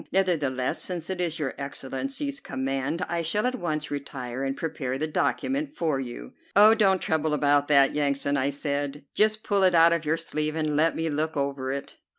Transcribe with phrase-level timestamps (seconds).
[0.11, 5.05] Nevertheless, since it is your Excellency's command, I shall at once retire and prepare the
[5.05, 9.93] document for you." "Oh, don't trouble about that, Yansan," I said, "just pull it out
[9.93, 11.97] of your sleeve and let me look over it."